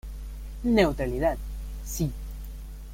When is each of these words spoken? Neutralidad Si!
Neutralidad 0.63 1.37
Si! 1.85 2.11